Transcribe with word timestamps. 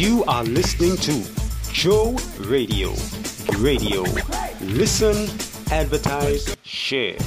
You 0.00 0.24
are 0.24 0.44
listening 0.44 0.96
to 0.96 1.72
Joe 1.74 2.16
Radio. 2.38 2.94
Radio. 3.58 4.00
Listen, 4.62 5.14
advertise, 5.70 6.56
share. 6.62 7.18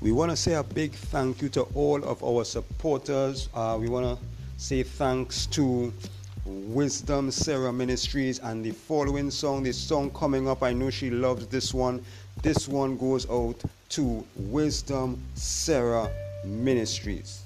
We 0.00 0.10
want 0.10 0.32
to 0.32 0.36
say 0.36 0.54
a 0.54 0.64
big 0.64 0.90
thank 0.90 1.40
you 1.40 1.48
to 1.50 1.62
all 1.76 2.02
of 2.02 2.24
our 2.24 2.44
supporters. 2.44 3.48
Uh, 3.54 3.78
we 3.80 3.88
want 3.88 4.18
to 4.18 4.24
say 4.56 4.82
thanks 4.82 5.46
to 5.46 5.92
Wisdom 6.44 7.30
Sarah 7.30 7.72
Ministries 7.72 8.40
and 8.40 8.64
the 8.64 8.72
following 8.72 9.30
song, 9.30 9.62
this 9.62 9.78
song 9.78 10.10
coming 10.10 10.48
up. 10.48 10.64
I 10.64 10.72
know 10.72 10.90
she 10.90 11.10
loves 11.10 11.46
this 11.46 11.72
one. 11.72 12.04
This 12.42 12.66
one 12.66 12.96
goes 12.96 13.30
out 13.30 13.62
to 13.94 14.24
Wisdom 14.34 15.22
Sarah 15.34 16.10
Ministries. 16.44 17.43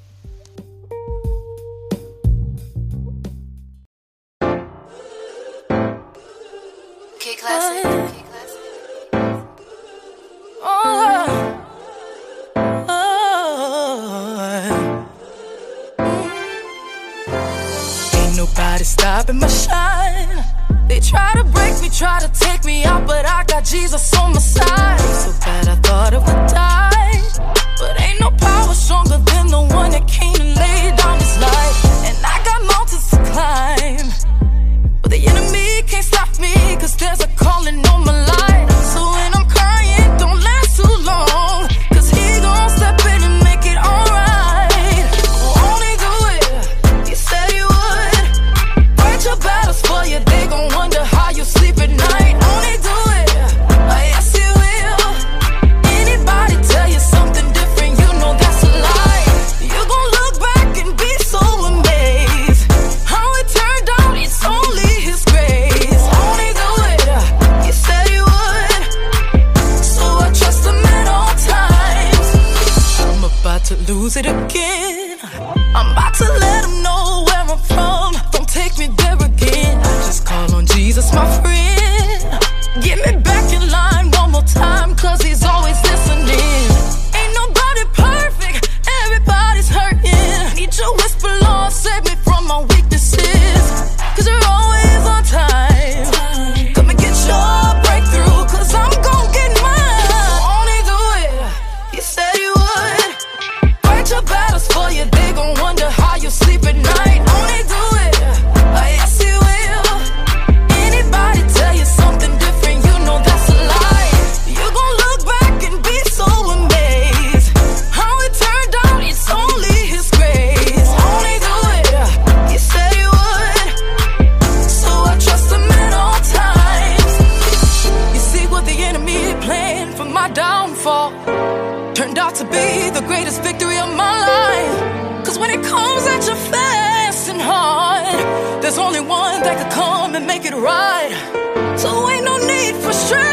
right. 140.61 141.79
So 141.79 142.09
ain't 142.11 142.25
no 142.25 142.37
need 142.39 142.75
for 142.77 142.93
strength. 142.93 143.28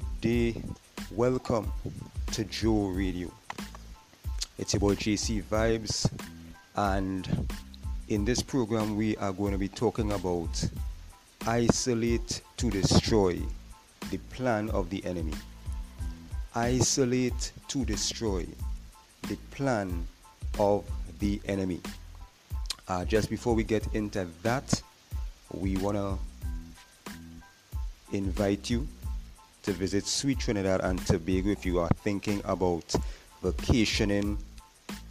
good 0.00 0.20
day. 0.20 0.62
Welcome 1.12 1.70
to 2.32 2.44
Joe 2.44 2.88
Radio. 2.88 3.30
It's 4.58 4.74
about 4.74 4.96
JC 4.96 5.42
Vibes, 5.42 6.10
and 6.76 7.48
in 8.08 8.24
this 8.24 8.42
program, 8.42 8.96
we 8.96 9.16
are 9.18 9.32
going 9.32 9.52
to 9.52 9.58
be 9.58 9.68
talking 9.68 10.12
about 10.12 10.68
isolate 11.46 12.40
to 12.56 12.70
destroy 12.70 13.38
the 14.10 14.18
plan 14.30 14.70
of 14.70 14.88
the 14.90 15.04
enemy. 15.04 15.34
Isolate 16.54 17.52
to 17.68 17.84
destroy 17.84 18.46
the 19.28 19.36
plan 19.50 20.06
of 20.58 20.84
the 21.18 21.40
enemy. 21.46 21.80
Uh, 22.88 23.04
just 23.04 23.28
before 23.28 23.54
we 23.54 23.64
get 23.64 23.86
into 23.94 24.26
that, 24.42 24.82
we 25.52 25.76
want 25.76 25.96
to 25.96 26.18
invite 28.12 28.70
you 28.70 28.86
to 29.62 29.72
visit 29.72 30.06
Sweet 30.06 30.38
Trinidad 30.38 30.80
and 30.80 31.04
Tobago 31.06 31.50
if 31.50 31.66
you 31.66 31.78
are 31.78 31.90
thinking 32.02 32.40
about 32.44 32.94
vacationing 33.42 34.38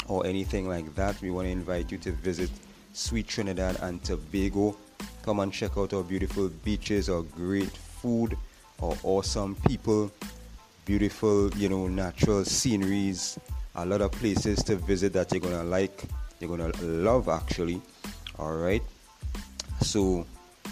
or 0.07 0.25
anything 0.25 0.67
like 0.67 0.93
that. 0.95 1.21
We 1.21 1.31
want 1.31 1.47
to 1.47 1.51
invite 1.51 1.91
you 1.91 1.97
to 1.99 2.11
visit 2.11 2.49
Sweet 2.93 3.27
Trinidad 3.27 3.77
and 3.81 4.03
Tobago. 4.03 4.75
Come 5.21 5.39
and 5.39 5.53
check 5.53 5.77
out 5.77 5.93
our 5.93 6.03
beautiful 6.03 6.49
beaches, 6.49 7.09
our 7.09 7.21
great 7.21 7.69
food, 7.69 8.37
our 8.81 8.95
awesome 9.03 9.55
people, 9.67 10.11
beautiful, 10.85 11.51
you 11.55 11.69
know, 11.69 11.87
natural 11.87 12.43
sceneries, 12.43 13.37
a 13.75 13.85
lot 13.85 14.01
of 14.01 14.11
places 14.13 14.63
to 14.63 14.75
visit 14.75 15.13
that 15.13 15.31
you're 15.31 15.41
gonna 15.41 15.63
like, 15.63 16.03
you're 16.39 16.49
gonna 16.49 16.71
love 16.81 17.29
actually. 17.29 17.81
All 18.37 18.55
right. 18.55 18.81
So 19.81 20.25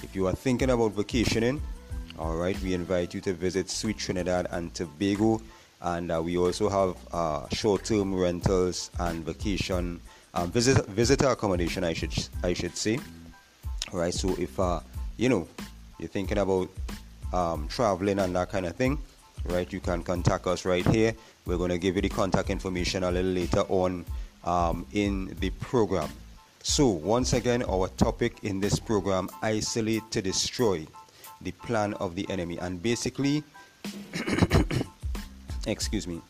if 0.03 0.15
you 0.15 0.27
are 0.27 0.33
thinking 0.33 0.69
about 0.69 0.93
vacationing, 0.93 1.61
all 2.17 2.35
right, 2.35 2.59
we 2.61 2.73
invite 2.73 3.13
you 3.13 3.21
to 3.21 3.33
visit 3.33 3.69
Sweet 3.69 3.97
Trinidad 3.97 4.47
and 4.51 4.73
Tobago, 4.73 5.41
and 5.81 6.11
uh, 6.11 6.21
we 6.21 6.37
also 6.37 6.69
have 6.69 6.97
uh, 7.13 7.47
short-term 7.49 8.13
rentals 8.15 8.89
and 8.99 9.23
vacation 9.23 9.99
um, 10.33 10.51
visit, 10.51 10.85
visitor 10.87 11.27
accommodation. 11.27 11.83
I 11.83 11.93
should 11.93 12.13
I 12.43 12.53
should 12.53 12.75
say. 12.75 12.99
All 13.91 13.99
right. 13.99 14.13
So 14.13 14.35
if 14.37 14.59
uh, 14.59 14.79
you 15.17 15.29
know 15.29 15.47
you're 15.99 16.09
thinking 16.09 16.37
about 16.37 16.69
um, 17.33 17.67
traveling 17.67 18.19
and 18.19 18.35
that 18.35 18.49
kind 18.49 18.65
of 18.65 18.75
thing, 18.75 18.99
right, 19.45 19.71
you 19.71 19.79
can 19.79 20.03
contact 20.03 20.47
us 20.47 20.65
right 20.65 20.85
here. 20.87 21.13
We're 21.45 21.57
going 21.57 21.71
to 21.71 21.77
give 21.77 21.95
you 21.95 22.01
the 22.01 22.09
contact 22.09 22.49
information 22.49 23.03
a 23.03 23.11
little 23.11 23.31
later 23.31 23.61
on 23.69 24.05
um, 24.43 24.85
in 24.93 25.35
the 25.39 25.49
program. 25.51 26.09
So, 26.63 26.87
once 26.87 27.33
again, 27.33 27.63
our 27.63 27.87
topic 27.89 28.43
in 28.43 28.59
this 28.59 28.77
program 28.79 29.29
isolate 29.41 30.03
to 30.11 30.21
destroy 30.21 30.85
the 31.41 31.51
plan 31.51 31.93
of 31.95 32.15
the 32.15 32.29
enemy. 32.29 32.57
And 32.57 32.81
basically, 32.81 33.43
excuse 35.67 36.07
me, 36.07 36.21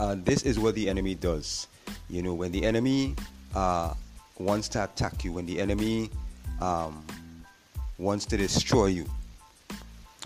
uh, 0.00 0.16
this 0.24 0.42
is 0.42 0.58
what 0.58 0.74
the 0.74 0.88
enemy 0.88 1.14
does. 1.14 1.68
You 2.08 2.22
know, 2.22 2.34
when 2.34 2.52
the 2.52 2.64
enemy 2.64 3.14
uh, 3.54 3.94
wants 4.38 4.68
to 4.70 4.84
attack 4.84 5.24
you, 5.24 5.32
when 5.32 5.46
the 5.46 5.60
enemy 5.60 6.10
um, 6.60 7.04
wants 7.98 8.24
to 8.26 8.36
destroy 8.36 8.86
you, 8.86 9.06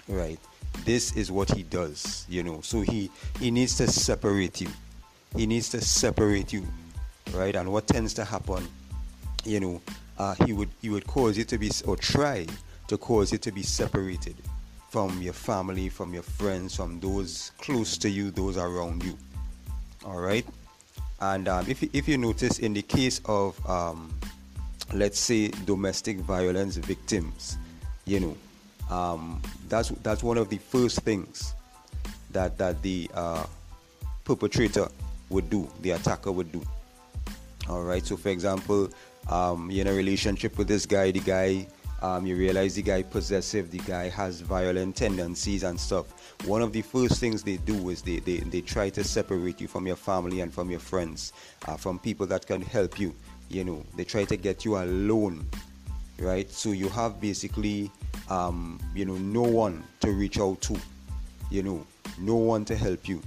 right? 0.09 0.39
This 0.85 1.15
is 1.17 1.31
what 1.31 1.51
he 1.51 1.63
does, 1.63 2.27
you 2.29 2.43
know. 2.43 2.61
So 2.63 2.81
he 2.81 3.11
he 3.39 3.51
needs 3.51 3.77
to 3.79 3.87
separate 3.87 4.61
you. 4.61 4.69
He 5.37 5.47
needs 5.47 5.69
to 5.71 5.81
separate 5.81 6.53
you, 6.53 6.67
right? 7.33 7.55
And 7.55 7.73
what 7.73 7.87
tends 7.87 8.15
to 8.15 8.25
happen, 8.25 8.67
you 9.45 9.61
know, 9.61 9.83
uh, 10.19 10.35
he 10.45 10.53
would 10.53 10.71
he 10.81 10.89
would 10.89 11.07
cause 11.07 11.39
you 11.39 11.45
to 11.45 11.59
be 11.59 11.71
or 11.87 11.97
try 11.97 12.47
to 12.93 12.99
cause 12.99 13.33
you 13.33 13.39
to 13.39 13.51
be 13.51 13.63
separated 13.63 14.37
from 14.91 15.23
your 15.23 15.33
family, 15.33 15.89
from 15.89 16.13
your 16.13 16.23
friends, 16.23 16.77
from 16.77 17.01
those 17.01 17.51
close 17.59 17.97
to 17.97 18.11
you, 18.11 18.31
those 18.31 18.59
around 18.59 19.03
you. 19.03 19.17
All 20.05 20.21
right. 20.21 20.45
And 21.19 21.49
um, 21.49 21.65
if 21.69 21.83
if 21.95 22.07
you 22.07 22.19
notice, 22.19 22.59
in 22.59 22.75
the 22.75 22.83
case 22.83 23.23
of 23.25 23.57
um, 23.67 24.13
let's 24.93 25.19
say 25.19 25.49
domestic 25.65 26.19
violence 26.19 26.77
victims, 26.77 27.57
you 28.05 28.21
know, 28.21 28.37
um, 28.95 29.41
that's 29.71 29.89
that's 30.03 30.23
one 30.23 30.37
of 30.37 30.51
the 30.51 30.59
first 30.59 31.01
things 31.01 31.55
that 32.33 32.59
that 32.59 32.83
the 32.83 33.11
uh, 33.15 33.47
perpetrator 34.25 34.87
would 35.31 35.49
do, 35.49 35.67
the 35.81 35.93
attacker 35.93 36.31
would 36.31 36.53
do. 36.53 36.61
All 37.71 37.83
right. 37.85 38.05
So, 38.05 38.19
for 38.19 38.29
example, 38.29 38.91
um, 39.31 39.71
you're 39.71 39.87
in 39.87 39.93
a 39.93 39.97
relationship 39.97 40.59
with 40.59 40.69
this 40.69 40.85
guy. 40.85 41.11
The 41.11 41.21
guy, 41.21 41.69
um, 42.03 42.27
you 42.27 42.37
realize 42.37 42.75
the 42.75 42.83
guy 42.83 43.03
possessive. 43.03 43.71
The 43.71 43.79
guy 43.79 44.09
has 44.09 44.41
violent 44.41 44.97
tendencies 44.97 45.63
and 45.63 45.79
stuff. 45.79 46.37
One 46.47 46.61
of 46.61 46.73
the 46.73 46.83
first 46.83 47.21
things 47.21 47.43
they 47.43 47.57
do 47.57 47.89
is 47.89 48.03
they 48.03 48.19
they, 48.19 48.39
they 48.39 48.61
try 48.61 48.91
to 48.91 49.03
separate 49.05 49.61
you 49.61 49.69
from 49.69 49.87
your 49.87 49.97
family 49.97 50.41
and 50.41 50.53
from 50.53 50.71
your 50.71 50.81
friends, 50.81 51.33
uh, 51.67 51.77
from 51.77 51.99
people 51.99 52.27
that 52.27 52.47
can 52.47 52.61
help 52.61 52.99
you. 52.99 53.15
You 53.49 53.65
know, 53.65 53.85
they 53.97 54.05
try 54.05 54.25
to 54.25 54.37
get 54.37 54.65
you 54.65 54.77
alone 54.77 55.47
right? 56.23 56.51
So 56.51 56.71
you 56.71 56.89
have 56.91 57.21
basically, 57.21 57.91
um, 58.29 58.81
you 58.95 59.05
know, 59.05 59.17
no 59.17 59.43
one 59.43 59.83
to 60.01 60.13
reach 60.13 60.39
out 60.39 60.61
to, 60.63 60.77
you 61.51 61.63
know, 61.63 61.85
no 62.19 62.37
one 62.37 62.65
to 62.67 62.77
help 62.77 63.09
you. 63.09 63.21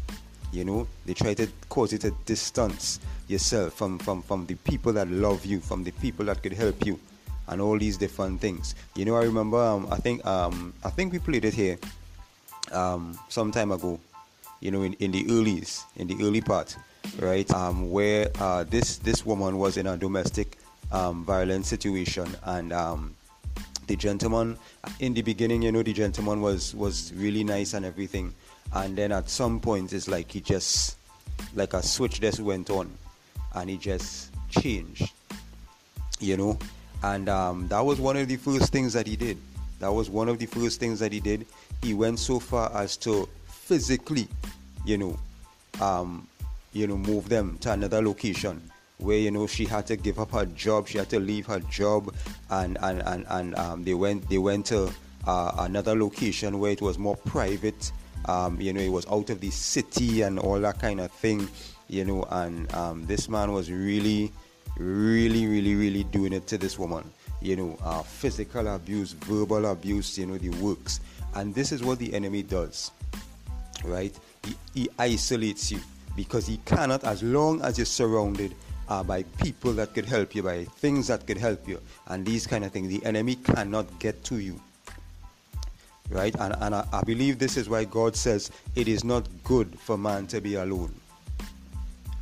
You 0.51 0.63
know, 0.63 0.87
they 1.05 1.13
try 1.13 1.33
to 1.33 1.47
cause 1.69 1.91
it 1.91 2.05
a 2.05 2.11
distance 2.25 2.99
yourself 3.27 3.73
from, 3.73 3.99
from, 3.99 4.21
from 4.21 4.45
the 4.45 4.55
people 4.55 4.93
that 4.93 5.09
love 5.09 5.45
you, 5.45 5.59
from 5.59 5.83
the 5.83 5.91
people 5.91 6.25
that 6.25 6.41
could 6.41 6.53
help 6.53 6.85
you, 6.85 6.99
and 7.47 7.61
all 7.61 7.77
these 7.77 7.97
different 7.97 8.41
things. 8.41 8.75
You 8.95 9.05
know, 9.05 9.15
I 9.15 9.23
remember, 9.23 9.57
um, 9.57 9.87
I 9.91 9.97
think, 9.97 10.25
um, 10.25 10.73
I 10.83 10.89
think 10.89 11.13
we 11.13 11.19
played 11.19 11.45
it 11.45 11.53
here 11.53 11.77
um, 12.71 13.17
some 13.29 13.51
time 13.51 13.71
ago. 13.71 13.99
You 14.61 14.71
know, 14.71 14.83
in, 14.83 14.93
in 14.93 15.11
the 15.11 15.23
earlys, 15.25 15.83
in 15.97 16.07
the 16.07 16.15
early 16.21 16.41
part, 16.41 16.75
right, 17.19 17.49
um, 17.51 17.91
where 17.91 18.29
uh, 18.39 18.63
this 18.63 18.97
this 18.97 19.25
woman 19.25 19.57
was 19.57 19.77
in 19.77 19.85
a 19.85 19.97
domestic 19.97 20.57
um, 20.91 21.23
violent 21.23 21.65
situation 21.65 22.27
and 22.43 22.71
um, 22.73 23.15
the 23.87 23.95
gentleman 23.95 24.57
in 24.99 25.13
the 25.13 25.21
beginning 25.21 25.61
you 25.61 25.71
know 25.71 25.83
the 25.83 25.93
gentleman 25.93 26.41
was 26.41 26.73
was 26.75 27.13
really 27.15 27.43
nice 27.43 27.73
and 27.73 27.85
everything 27.85 28.33
and 28.73 28.97
then 28.97 29.11
at 29.11 29.29
some 29.29 29.59
point 29.59 29.93
it's 29.93 30.07
like 30.07 30.31
he 30.31 30.41
just 30.41 30.97
like 31.53 31.73
a 31.73 31.83
switch 31.83 32.19
just 32.21 32.39
went 32.39 32.69
on 32.69 32.89
and 33.55 33.69
he 33.69 33.77
just 33.77 34.31
changed 34.49 35.11
you 36.19 36.37
know 36.37 36.57
and 37.03 37.29
um, 37.29 37.67
that 37.67 37.81
was 37.81 37.99
one 37.99 38.17
of 38.17 38.27
the 38.27 38.35
first 38.35 38.71
things 38.71 38.93
that 38.93 39.07
he 39.07 39.15
did. 39.15 39.37
That 39.79 39.91
was 39.91 40.09
one 40.09 40.29
of 40.29 40.39
the 40.39 40.45
first 40.45 40.79
things 40.79 40.99
that 40.99 41.11
he 41.11 41.19
did. 41.19 41.45
He 41.81 41.93
went 41.93 42.19
so 42.19 42.39
far 42.39 42.71
as 42.73 42.97
to 42.97 43.27
physically 43.47 44.27
you 44.85 44.97
know 44.97 45.19
um, 45.81 46.27
you 46.73 46.87
know 46.87 46.97
move 46.97 47.29
them 47.29 47.57
to 47.59 47.71
another 47.71 48.01
location 48.01 48.61
where 48.97 49.17
you 49.17 49.31
know 49.31 49.47
she 49.47 49.65
had 49.65 49.85
to 49.87 49.95
give 49.95 50.19
up 50.19 50.31
her 50.31 50.45
job. 50.45 50.87
She 50.87 50.97
had 50.97 51.09
to 51.09 51.19
leave 51.19 51.45
her 51.47 51.59
job 51.59 52.13
and 52.49 52.77
and 52.81 53.01
and, 53.01 53.25
and 53.29 53.55
um, 53.55 53.83
they 53.83 53.93
went 53.93 54.27
they 54.29 54.37
went 54.37 54.65
to 54.67 54.91
uh, 55.27 55.51
another 55.59 55.95
location 55.95 56.59
where 56.59 56.71
it 56.71 56.81
was 56.81 56.97
more 56.97 57.17
private. 57.17 57.91
Um, 58.27 58.59
you 58.59 58.73
know 58.73 58.81
it 58.81 58.89
was 58.89 59.05
out 59.07 59.29
of 59.29 59.39
the 59.39 59.51
city 59.51 60.23
and 60.23 60.39
all 60.39 60.59
that 60.59 60.79
kind 60.79 60.99
of 60.99 61.11
thing 61.11 61.47
you 61.87 62.03
know 62.03 62.25
and 62.31 62.73
um, 62.73 63.05
this 63.05 63.29
man 63.29 63.51
was 63.51 63.71
really 63.71 64.31
really 64.77 65.47
really 65.47 65.75
really 65.75 66.03
doing 66.05 66.33
it 66.33 66.47
to 66.47 66.57
this 66.57 66.77
woman 66.77 67.03
you 67.41 67.55
know 67.55 67.77
uh, 67.83 68.01
physical 68.01 68.67
abuse 68.67 69.13
verbal 69.13 69.67
abuse 69.67 70.17
you 70.17 70.25
know 70.25 70.37
the 70.37 70.49
works 70.63 70.99
and 71.35 71.53
this 71.53 71.71
is 71.71 71.83
what 71.83 71.99
the 71.99 72.13
enemy 72.13 72.43
does 72.43 72.91
right 73.83 74.17
he, 74.43 74.55
he 74.73 74.89
isolates 74.99 75.71
you 75.71 75.79
because 76.15 76.47
he 76.47 76.57
cannot 76.65 77.03
as 77.03 77.21
long 77.23 77.61
as 77.61 77.77
you're 77.77 77.85
surrounded 77.85 78.55
uh, 78.87 79.03
by 79.03 79.23
people 79.41 79.73
that 79.73 79.93
could 79.93 80.05
help 80.05 80.35
you, 80.35 80.43
by 80.43 80.63
things 80.63 81.07
that 81.07 81.25
could 81.25 81.37
help 81.37 81.67
you, 81.67 81.81
and 82.07 82.25
these 82.25 82.45
kind 82.45 82.63
of 82.63 82.71
things. 82.71 82.89
The 82.89 83.03
enemy 83.05 83.35
cannot 83.35 83.99
get 83.99 84.23
to 84.25 84.39
you. 84.39 84.59
Right? 86.09 86.35
And, 86.35 86.55
and 86.61 86.75
I, 86.75 86.87
I 86.93 87.01
believe 87.01 87.39
this 87.39 87.57
is 87.57 87.67
why 87.67 87.85
God 87.85 88.15
says 88.15 88.51
it 88.75 88.87
is 88.87 89.03
not 89.03 89.27
good 89.43 89.79
for 89.79 89.97
man 89.97 90.27
to 90.27 90.39
be 90.39 90.55
alone. 90.55 90.93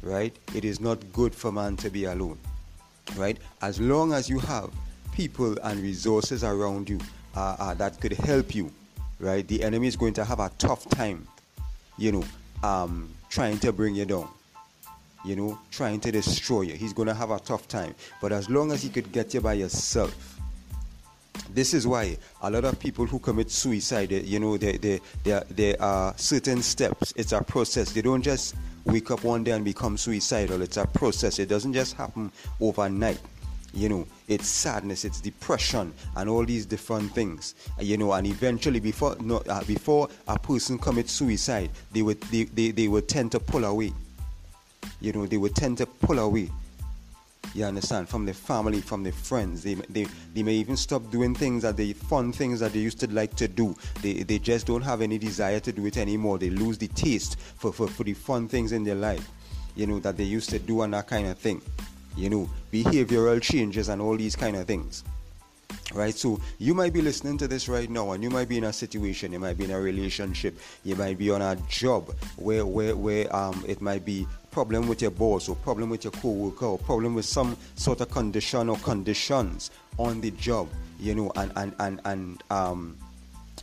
Right? 0.04 0.36
It 0.54 0.66
is 0.66 0.80
not 0.80 1.00
good 1.14 1.34
for 1.34 1.52
man 1.52 1.78
to 1.78 1.90
be 1.90 2.06
alone. 2.06 2.38
Right? 3.16 3.38
As 3.62 3.80
long 3.80 4.14
as 4.14 4.30
you 4.30 4.40
have 4.40 4.70
people 5.14 5.58
and 5.64 5.80
resources 5.80 6.44
around 6.44 6.90
you 6.90 7.00
uh, 7.36 7.56
uh, 7.60 7.74
that 7.76 8.00
could 8.00 8.14
help 8.14 8.54
you, 8.54 8.72
right? 9.20 9.48
The 9.48 9.64
enemy 9.64 9.88
is 9.88 9.96
going 9.96 10.14
to 10.16 10.26
have 10.26 10.40
a 10.40 10.52
tough 10.58 10.88
time, 10.90 11.28
you 11.98 12.12
know, 12.12 12.24
um, 12.68 13.10
trying 13.30 13.60
to 13.60 13.72
bring 13.72 13.96
you 13.96 14.06
down 14.06 14.30
you 15.24 15.36
know, 15.36 15.58
trying 15.72 16.00
to 16.02 16.12
destroy 16.12 16.62
you. 16.62 16.74
He's 16.74 16.94
going 16.94 17.08
to 17.08 17.14
have 17.14 17.32
a 17.32 17.40
tough 17.40 17.68
time. 17.68 17.96
But 18.22 18.32
as 18.32 18.50
long 18.50 18.72
as 18.72 18.84
he 18.84 18.90
could 18.90 19.12
get 19.12 19.34
you 19.34 19.42
by 19.42 19.54
yourself, 19.54 20.14
this 21.50 21.74
is 21.74 21.88
why 21.88 22.18
a 22.42 22.52
lot 22.52 22.66
of 22.66 22.80
people 22.80 23.06
who 23.06 23.20
commit 23.20 23.50
suicide, 23.50 24.12
you 24.12 24.40
know, 24.40 24.58
there, 24.58 24.78
there, 24.78 25.00
there, 25.24 25.44
there 25.50 25.82
are 25.82 26.14
certain 26.18 26.62
steps. 26.62 27.14
It's 27.16 27.32
a 27.32 27.42
process. 27.42 27.92
They 27.92 28.02
don't 28.02 28.22
just 28.22 28.56
wake 28.86 29.12
up 29.12 29.24
one 29.24 29.44
day 29.44 29.52
and 29.52 29.66
become 29.66 29.98
suicidal. 29.98 30.62
It's 30.62 30.78
a 30.78 30.86
process. 30.86 31.40
It 31.40 31.50
doesn't 31.50 31.74
just 31.74 31.96
happen 31.96 32.32
overnight. 32.60 33.20
You 33.76 33.90
know, 33.90 34.08
it's 34.28 34.48
sadness, 34.48 35.04
it's 35.04 35.20
depression, 35.20 35.94
and 36.16 36.30
all 36.30 36.46
these 36.46 36.66
different 36.68 37.12
things. 37.14 37.56
You 37.80 37.98
know, 37.98 38.14
and 38.14 38.28
eventually, 38.28 38.80
before 38.80 39.16
no, 39.20 39.38
uh, 39.50 39.64
before 39.64 40.10
a 40.28 40.38
person 40.38 40.78
commits 40.78 41.12
suicide, 41.12 41.72
they 41.92 42.04
would 42.04 42.22
they, 42.24 42.44
they, 42.44 42.70
they 42.70 42.88
would 42.88 43.08
tend 43.08 43.32
to 43.32 43.40
pull 43.40 43.66
away 43.66 43.92
you 45.04 45.12
know, 45.12 45.26
they 45.26 45.38
would 45.38 45.56
tend 45.56 45.78
to 45.80 45.86
pull 45.86 46.20
away. 46.20 46.50
You 47.54 47.66
understand? 47.66 48.10
From 48.10 48.26
the 48.26 48.34
family, 48.34 48.82
from 48.82 49.04
the 49.04 49.12
friends. 49.12 49.64
They, 49.64 49.76
they, 49.76 50.08
they 50.34 50.44
may 50.44 50.54
even 50.54 50.76
stop 50.76 51.10
doing 51.12 51.36
things 51.36 51.62
that 51.62 51.78
they 51.78 51.94
fun 51.94 52.32
things 52.32 52.60
that 52.62 52.74
they 52.74 52.80
used 52.80 53.00
to 53.02 53.12
like 53.12 53.36
to 53.36 53.48
do. 53.48 53.76
They, 54.02 54.24
they 54.24 54.40
just 54.40 54.66
don't 54.66 54.82
have 54.82 55.02
any 55.02 55.20
desire 55.20 55.60
to 55.60 55.72
do 55.72 55.86
it 55.86 55.98
anymore. 55.98 56.40
They 56.40 56.50
lose 56.50 56.78
the 56.78 56.88
taste 56.88 57.40
for, 57.40 57.72
for, 57.72 57.88
for 57.88 58.04
the 58.04 58.14
fun 58.14 58.48
things 58.48 58.72
in 58.72 58.84
their 58.84 58.96
life, 58.96 59.30
you 59.76 59.86
know, 59.86 60.00
that 60.00 60.18
they 60.18 60.24
used 60.24 60.50
to 60.50 60.60
do 60.60 60.82
and 60.82 60.94
that 60.94 61.08
kind 61.08 61.28
of 61.28 61.38
thing. 61.38 61.62
You 62.16 62.30
know, 62.30 62.50
behavioral 62.72 63.42
changes 63.42 63.90
and 63.90 64.02
all 64.02 64.18
these 64.18 64.36
kind 64.36 64.56
of 64.56 64.66
things 64.66 65.04
right 65.94 66.16
so 66.16 66.40
you 66.60 66.74
might 66.74 66.94
be 66.94 67.02
listening 67.02 67.38
to 67.38 67.48
this 67.48 67.68
right 67.68 67.90
now 67.90 68.12
and 68.12 68.24
you 68.24 68.30
might 68.30 68.48
be 68.48 68.58
in 68.58 68.64
a 68.66 68.74
situation 68.74 69.32
you 69.32 69.40
might 69.40 69.58
be 69.58 69.66
in 69.66 69.72
a 69.72 69.80
relationship 69.80 70.58
you 70.84 70.96
might 70.96 71.18
be 71.18 71.30
on 71.30 71.42
a 71.42 71.56
job 71.68 72.14
where 72.38 72.66
where 72.66 72.96
where 72.96 73.34
um 73.36 73.64
it 73.68 73.82
might 73.82 74.06
be 74.06 74.28
problem 74.54 74.88
with 74.88 75.02
your 75.02 75.12
boss 75.12 75.50
or 75.50 75.56
problem 75.56 75.90
with 75.90 76.04
your 76.04 76.12
co-worker 76.12 76.66
or 76.66 76.78
problem 76.78 77.16
with 77.16 77.26
some 77.26 77.58
sort 77.76 78.00
of 78.02 78.10
condition 78.12 78.70
or 78.70 78.78
conditions 78.78 79.72
on 79.98 80.22
the 80.22 80.32
job 80.32 80.70
you 81.04 81.14
know, 81.14 81.32
and 81.36 81.52
and 81.58 81.76
and 81.80 82.02
and 82.06 82.44
um, 82.50 82.98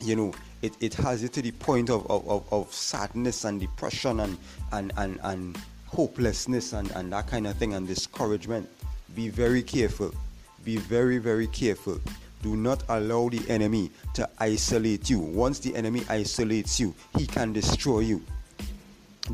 you 0.02 0.14
know, 0.14 0.32
it, 0.62 0.74
it 0.80 0.94
has 0.94 1.22
you 1.22 1.28
to 1.28 1.42
the 1.42 1.52
point 1.52 1.88
of, 1.90 2.08
of, 2.10 2.28
of, 2.28 2.52
of 2.52 2.72
sadness 2.72 3.44
and 3.44 3.60
depression 3.60 4.20
and 4.20 4.36
and 4.72 4.92
and, 4.98 5.18
and 5.22 5.58
hopelessness 5.86 6.74
and, 6.74 6.90
and 6.92 7.12
that 7.12 7.26
kind 7.26 7.46
of 7.46 7.56
thing 7.56 7.74
and 7.74 7.88
discouragement. 7.88 8.68
Be 9.16 9.28
very 9.28 9.62
careful. 9.62 10.14
Be 10.64 10.76
very, 10.76 11.18
very 11.18 11.46
careful. 11.46 11.98
Do 12.42 12.56
not 12.56 12.84
allow 12.88 13.28
the 13.28 13.42
enemy 13.48 13.90
to 14.14 14.28
isolate 14.38 15.10
you. 15.10 15.18
Once 15.18 15.58
the 15.58 15.74
enemy 15.74 16.02
isolates 16.08 16.78
you, 16.78 16.94
he 17.16 17.26
can 17.26 17.52
destroy 17.52 18.00
you. 18.00 18.22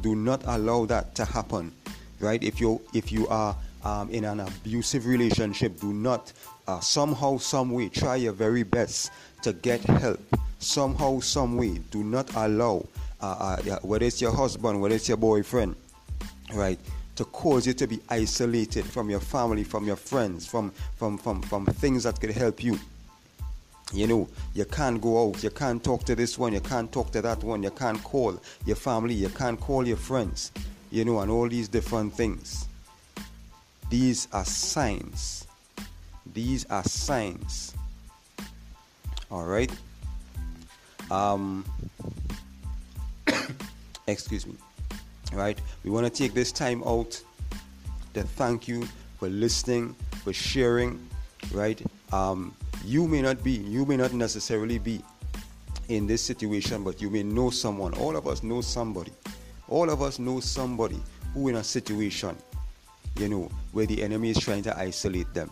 Do 0.00 0.15
not 0.15 0.43
allow 0.47 0.87
that 0.87 1.15
to 1.17 1.25
happen. 1.25 1.73
Right? 2.21 2.43
If 2.43 2.61
you 2.61 2.81
if 2.93 3.12
you 3.12 3.29
are 3.29 3.57
um, 3.85 4.11
in 4.11 4.25
an 4.25 4.41
abusive 4.41 5.07
relationship, 5.07 5.81
do 5.81 5.93
not 5.93 6.33
uh, 6.67 6.81
somehow, 6.81 7.38
some 7.38 7.71
way, 7.71 7.88
try 7.88 8.17
your 8.17 8.33
very 8.33 8.62
best 8.62 9.12
to 9.43 9.53
get 9.53 9.81
help. 9.83 10.21
Somehow, 10.59 11.21
some 11.21 11.57
way, 11.57 11.79
do 11.91 12.03
not 12.03 12.35
allow 12.35 12.85
uh, 13.21 13.57
uh, 13.69 13.79
whether 13.83 14.05
it's 14.05 14.21
your 14.21 14.33
husband, 14.33 14.81
whether 14.81 14.95
it's 14.95 15.09
your 15.09 15.17
boyfriend, 15.17 15.76
right, 16.55 16.79
to 17.15 17.25
cause 17.26 17.67
you 17.67 17.73
to 17.75 17.87
be 17.87 18.00
isolated 18.09 18.85
from 18.85 19.09
your 19.09 19.21
family, 19.21 19.65
from 19.65 19.87
your 19.87 19.97
friends, 19.97 20.47
from 20.47 20.71
from 20.97 21.17
from 21.17 21.43
from 21.43 21.67
things 21.67 22.03
that 22.05 22.21
could 22.21 22.31
help 22.31 22.62
you. 22.62 22.79
You 23.93 24.07
know, 24.07 24.28
you 24.52 24.64
can't 24.64 25.00
go 25.00 25.28
out, 25.28 25.43
you 25.43 25.50
can't 25.50 25.83
talk 25.83 26.05
to 26.05 26.16
this 26.16 26.37
one, 26.37 26.52
you 26.52 26.61
can't 26.61 26.90
talk 26.90 27.12
to 27.12 27.23
that 27.23 27.45
one, 27.45 27.62
you 27.62 27.71
can't 27.71 28.02
call 28.02 28.40
your 28.64 28.76
family, 28.76 29.14
you 29.14 29.28
can't 29.28 29.61
call 29.61 29.87
your 29.87 29.97
friends, 29.97 30.50
you 30.90 31.05
know, 31.05 31.21
and 31.21 31.31
all 31.31 31.49
these 31.49 31.69
different 31.69 32.12
things. 32.12 32.66
These 33.88 34.26
are 34.33 34.45
signs. 34.45 35.47
These 36.35 36.66
are 36.66 36.83
signs. 36.83 37.75
All 39.31 39.45
right. 39.45 39.71
Um, 41.11 41.64
excuse 44.09 44.47
me. 44.47 44.55
Right. 45.33 45.61
We 45.85 45.90
want 45.90 46.07
to 46.07 46.11
take 46.11 46.35
this 46.35 46.50
time 46.50 46.83
out 46.85 47.21
to 48.14 48.23
thank 48.23 48.66
you 48.66 48.88
for 49.19 49.28
listening, 49.28 49.95
for 50.25 50.33
sharing. 50.33 51.09
Right. 51.52 51.81
Um, 52.12 52.55
you 52.87 53.07
may 53.09 53.23
not 53.23 53.43
be, 53.43 53.52
you 53.52 53.85
may 53.85 53.97
not 53.97 54.12
necessarily 54.12 54.78
be 54.78 55.02
in 55.88 56.07
this 56.07 56.23
situation, 56.23 56.85
but 56.85 57.00
you 57.00 57.11
may 57.11 57.23
know 57.23 57.50
someone. 57.50 57.95
All 57.95 58.16
of 58.16 58.26
us 58.26 58.43
know 58.43 58.61
somebody. 58.61 59.12
All 59.69 59.90
of 59.90 60.02
us 60.02 60.19
know 60.19 60.40
somebody 60.40 61.00
who 61.35 61.49
in 61.49 61.57
a 61.57 61.64
situation 61.64 62.37
you 63.19 63.28
know, 63.28 63.50
where 63.73 63.87
the 63.87 64.02
enemy 64.02 64.31
is 64.31 64.38
trying 64.38 64.62
to 64.62 64.78
isolate 64.78 65.33
them. 65.33 65.50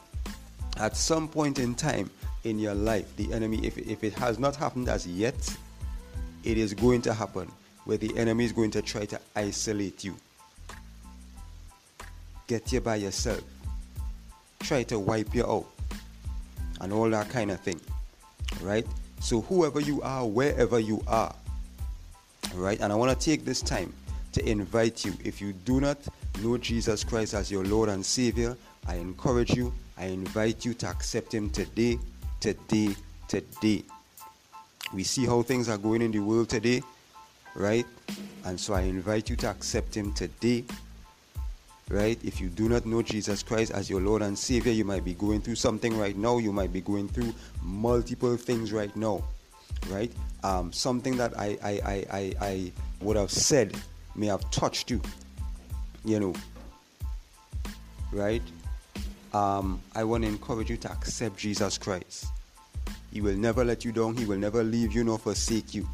At 0.77 0.97
some 0.97 1.29
point 1.29 1.59
in 1.59 1.75
time 1.75 2.11
in 2.45 2.59
your 2.59 2.75
life, 2.75 3.17
the 3.17 3.33
enemy, 3.33 3.65
if, 3.67 3.79
if 3.79 4.05
it 4.05 4.13
has 4.15 4.39
not 4.39 4.57
happened 4.57 4.89
as 4.89 5.07
yet, 5.07 5.35
it 6.43 6.59
is 6.59 6.75
going 6.75 7.01
to 7.03 7.15
happen 7.15 7.51
where 7.85 7.97
the 7.97 8.17
enemy 8.17 8.45
is 8.45 8.53
going 8.53 8.71
to 8.73 8.83
try 8.83 9.05
to 9.07 9.21
isolate 9.37 10.05
you. 10.05 10.17
Get 12.47 12.73
you 12.73 12.81
by 12.81 12.97
yourself. 12.97 13.43
Try 14.61 14.83
to 14.85 14.99
wipe 14.99 15.35
you 15.35 15.45
out. 15.45 15.67
And 16.85 16.93
all 16.93 17.09
that 17.09 17.31
kind 17.31 17.51
of 17.51 17.61
thing. 17.61 17.81
Right? 18.61 18.87
So, 19.21 19.41
whoever 19.41 19.81
you 19.81 20.03
are, 20.03 20.27
wherever 20.27 20.79
you 20.79 21.03
are, 21.07 21.35
right? 22.55 22.79
And 22.79 22.93
I 22.93 22.97
want 22.97 23.19
to 23.19 23.25
take 23.25 23.47
this 23.47 23.63
time 23.63 23.91
to 24.33 24.47
invite 24.47 25.03
you. 25.03 25.15
If 25.25 25.41
you 25.41 25.55
do 25.55 25.81
not 25.81 25.97
know 26.43 26.59
Jesus 26.59 27.03
Christ 27.03 27.33
as 27.33 27.51
your 27.51 27.65
Lord 27.65 27.89
and 27.89 28.05
Savior, 28.05 28.55
I 28.87 28.97
encourage 28.97 29.55
you, 29.55 29.73
I 29.97 30.07
invite 30.07 30.67
you 30.67 30.75
to 30.75 30.87
accept 30.87 31.33
Him 31.33 31.49
today, 31.49 31.99
today, 32.41 32.95
today. 33.29 33.83
We 34.93 35.05
see 35.05 35.25
how 35.25 35.41
things 35.41 35.71
are 35.71 35.79
going 35.79 36.03
in 36.03 36.11
the 36.11 36.19
world 36.19 36.51
today, 36.51 36.83
right? 37.55 37.87
And 38.45 38.61
so 38.61 38.75
I 38.75 38.83
invite 38.83 39.31
you 39.31 39.37
to 39.37 39.49
accept 39.49 39.97
Him 39.97 40.13
today, 40.13 40.65
right? 41.89 42.19
If 42.25 42.41
you 42.41 42.49
do 42.49 42.69
not 42.69 42.87
know 42.87 43.03
Jesus 43.03 43.43
Christ 43.43 43.73
as 43.73 43.91
your 43.91 44.01
Lord 44.01 44.23
and 44.23 44.39
Savior, 44.39 44.73
you 44.73 44.85
might 44.85 45.05
be 45.05 45.15
going 45.15 45.41
through 45.41 45.57
something 45.57 45.97
right 45.97 46.17
now. 46.17 46.39
You 46.39 46.53
might 46.53 46.73
be 46.73 46.81
going 46.81 47.09
through 47.09 47.35
multiple 47.63 48.37
things 48.37 48.73
right 48.73 48.95
now, 48.97 49.25
right? 49.91 50.13
Um, 50.43 50.73
something 50.73 51.17
that 51.17 51.39
I, 51.39 51.59
I, 51.63 51.71
I, 51.71 52.07
I, 52.11 52.35
I 52.41 52.73
would 53.01 53.17
have 53.17 53.31
said 53.31 53.77
may 54.15 54.27
have 54.27 54.49
touched 54.51 54.91
you, 54.91 55.01
you 56.05 56.21
know, 56.21 56.35
right? 58.13 58.43
Um, 59.33 59.81
I 59.95 60.05
want 60.05 60.23
to 60.23 60.29
encourage 60.29 60.71
you 60.71 60.77
to 60.79 60.93
accept 60.93 61.37
Jesus 61.37 61.77
Christ. 61.77 62.27
He 63.13 63.21
will 63.21 63.37
never 63.37 63.65
let 63.65 63.85
you 63.85 63.93
down, 63.93 64.17
He 64.17 64.25
will 64.25 64.39
never 64.39 64.63
leave 64.63 64.93
you 64.93 65.05
nor 65.05 65.19
forsake 65.19 65.75
you. 65.75 65.89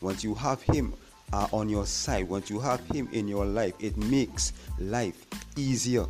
Once 0.00 0.22
you 0.22 0.34
have 0.34 0.60
Him 0.62 0.92
uh, 1.32 1.48
on 1.52 1.68
your 1.68 1.86
side, 1.86 2.28
once 2.28 2.50
you 2.50 2.60
have 2.60 2.80
Him 2.86 3.08
in 3.12 3.28
your 3.28 3.44
life, 3.44 3.74
it 3.80 3.96
makes 3.96 4.52
life 4.78 5.26
easier. 5.56 6.06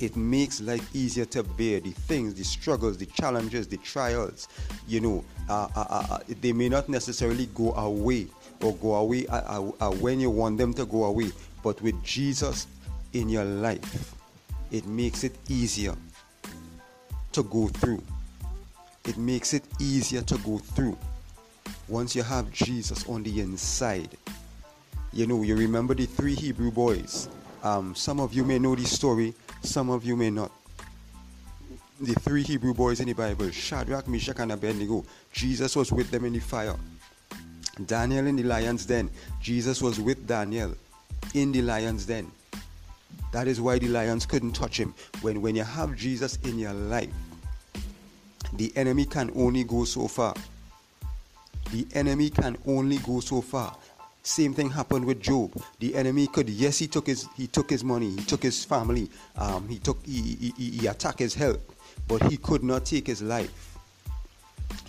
It 0.00 0.16
makes 0.16 0.60
life 0.60 0.88
easier 0.94 1.24
to 1.26 1.42
bear 1.44 1.78
the 1.80 1.92
things, 1.92 2.34
the 2.34 2.44
struggles, 2.44 2.98
the 2.98 3.06
challenges, 3.06 3.68
the 3.68 3.76
trials. 3.78 4.48
You 4.88 5.00
know, 5.00 5.24
uh, 5.48 5.68
uh, 5.76 5.86
uh, 5.88 6.06
uh 6.10 6.18
they 6.40 6.52
may 6.52 6.68
not 6.68 6.88
necessarily 6.88 7.46
go 7.54 7.72
away 7.74 8.26
or 8.62 8.74
go 8.76 8.94
away 8.94 9.26
uh, 9.28 9.70
uh, 9.80 9.90
when 9.92 10.20
you 10.20 10.30
want 10.30 10.58
them 10.58 10.74
to 10.74 10.86
go 10.86 11.04
away. 11.04 11.30
But 11.62 11.80
with 11.82 12.02
Jesus 12.02 12.66
in 13.12 13.28
your 13.28 13.44
life, 13.44 14.14
it 14.72 14.86
makes 14.86 15.22
it 15.22 15.36
easier 15.48 15.94
to 17.32 17.42
go 17.44 17.68
through. 17.68 18.02
It 19.04 19.18
makes 19.18 19.54
it 19.54 19.64
easier 19.80 20.22
to 20.22 20.38
go 20.38 20.58
through. 20.58 20.96
Once 21.88 22.14
you 22.14 22.22
have 22.22 22.50
Jesus 22.52 23.08
on 23.08 23.22
the 23.22 23.40
inside, 23.40 24.16
you 25.12 25.26
know, 25.26 25.42
you 25.42 25.56
remember 25.56 25.94
the 25.94 26.06
three 26.06 26.34
Hebrew 26.34 26.70
boys. 26.70 27.28
Um, 27.62 27.94
some 27.94 28.20
of 28.20 28.32
you 28.32 28.44
may 28.44 28.58
know 28.58 28.74
this 28.74 28.92
story, 28.92 29.34
some 29.62 29.90
of 29.90 30.04
you 30.04 30.16
may 30.16 30.30
not. 30.30 30.50
The 32.00 32.14
three 32.14 32.42
Hebrew 32.42 32.74
boys 32.74 33.00
in 33.00 33.06
the 33.06 33.12
Bible, 33.12 33.50
Shadrach, 33.50 34.08
Meshach, 34.08 34.38
and 34.38 34.52
Abednego, 34.52 35.04
Jesus 35.32 35.76
was 35.76 35.92
with 35.92 36.10
them 36.10 36.24
in 36.24 36.32
the 36.32 36.40
fire. 36.40 36.74
Daniel 37.86 38.26
in 38.26 38.36
the 38.36 38.42
lion's 38.42 38.86
den. 38.86 39.10
Jesus 39.40 39.80
was 39.80 40.00
with 40.00 40.26
Daniel 40.26 40.74
in 41.34 41.52
the 41.52 41.62
lion's 41.62 42.06
den. 42.06 42.30
That 43.32 43.48
is 43.48 43.60
why 43.60 43.78
the 43.78 43.88
lions 43.88 44.26
couldn't 44.26 44.52
touch 44.52 44.78
him. 44.78 44.94
When, 45.22 45.40
when 45.40 45.56
you 45.56 45.64
have 45.64 45.96
Jesus 45.96 46.36
in 46.44 46.58
your 46.58 46.74
life, 46.74 47.12
the 48.54 48.72
enemy 48.76 49.06
can 49.06 49.30
only 49.34 49.64
go 49.64 49.84
so 49.84 50.06
far. 50.08 50.34
The 51.72 51.86
enemy 51.94 52.28
can 52.30 52.56
only 52.66 52.98
go 52.98 53.20
so 53.20 53.40
far. 53.40 53.76
Same 54.22 54.54
thing 54.54 54.70
happened 54.70 55.04
with 55.04 55.20
Job. 55.20 55.50
The 55.80 55.96
enemy 55.96 56.26
could, 56.26 56.48
yes, 56.48 56.78
he 56.78 56.86
took 56.86 57.06
his 57.06 57.26
he 57.34 57.46
took 57.48 57.68
his 57.68 57.82
money, 57.82 58.10
he 58.10 58.22
took 58.22 58.42
his 58.42 58.64
family, 58.64 59.10
um, 59.36 59.66
he 59.68 59.78
took 59.78 59.98
he, 60.06 60.52
he, 60.56 60.70
he 60.70 60.86
attacked 60.86 61.18
his 61.18 61.34
health, 61.34 61.60
but 62.06 62.22
he 62.30 62.36
could 62.36 62.62
not 62.62 62.84
take 62.84 63.06
his 63.06 63.22
life. 63.22 63.72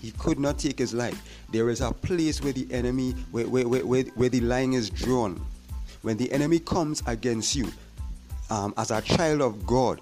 He 0.02 0.12
could 0.12 0.38
not 0.38 0.60
take 0.60 0.78
his 0.78 0.94
life. 0.94 1.20
There 1.52 1.70
is 1.70 1.80
a 1.80 1.92
place 1.92 2.44
where 2.44 2.54
the 2.54 2.68
enemy, 2.72 3.12
where, 3.32 3.48
where, 3.48 3.66
where, 3.66 4.04
where 4.04 4.30
the 4.30 4.42
line 4.42 4.74
is 4.74 4.90
drawn. 4.90 5.42
When 6.02 6.18
the 6.18 6.32
enemy 6.34 6.60
comes 6.60 7.02
against 7.08 7.56
you, 7.56 7.72
um, 8.50 8.74
as 8.76 8.92
a 8.92 9.02
child 9.02 9.42
of 9.42 9.66
God, 9.66 10.02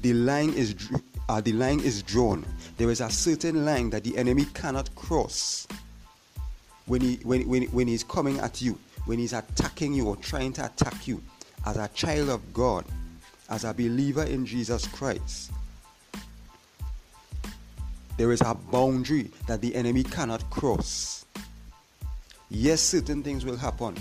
the 0.00 0.14
line 0.14 0.54
is 0.54 0.74
uh, 1.28 1.40
the 1.40 1.52
line 1.52 1.80
is 1.80 2.02
drawn. 2.02 2.44
There 2.76 2.90
is 2.90 3.00
a 3.00 3.10
certain 3.10 3.64
line 3.64 3.90
that 3.90 4.04
the 4.04 4.16
enemy 4.16 4.46
cannot 4.54 4.94
cross. 4.94 5.66
When 6.86 7.00
he 7.00 7.16
when, 7.24 7.48
when, 7.48 7.64
when 7.64 7.88
he's 7.88 8.04
coming 8.04 8.38
at 8.38 8.62
you, 8.62 8.78
when 9.06 9.18
he's 9.18 9.32
attacking 9.32 9.94
you 9.94 10.06
or 10.06 10.16
trying 10.16 10.52
to 10.54 10.66
attack 10.66 11.08
you, 11.08 11.20
as 11.64 11.76
a 11.76 11.88
child 11.88 12.28
of 12.28 12.52
God, 12.52 12.84
as 13.48 13.64
a 13.64 13.74
believer 13.74 14.22
in 14.22 14.46
Jesus 14.46 14.86
Christ, 14.86 15.50
there 18.16 18.32
is 18.32 18.40
a 18.40 18.54
boundary 18.54 19.30
that 19.46 19.60
the 19.60 19.74
enemy 19.74 20.04
cannot 20.04 20.48
cross. 20.50 21.24
Yes, 22.48 22.80
certain 22.80 23.22
things 23.22 23.44
will 23.44 23.56
happen, 23.56 23.96